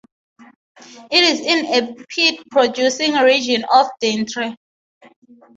[1.11, 1.67] It is in
[1.99, 4.55] a peat-producing region of Drenthe.